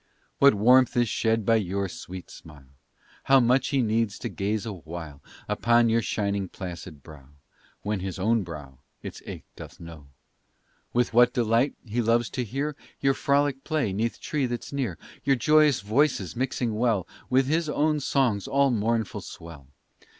[0.39, 2.65] What warmth is shed by your sweet smile!
[3.25, 7.27] How much he needs to gaze awhile Upon your shining placid brow,
[7.83, 10.07] When his own brow its ache doth know;
[10.91, 15.35] With what delight he loves to hear Your frolic play 'neath tree that's near, Your
[15.35, 19.67] joyous voices mixing well With his own song's all mournful swell!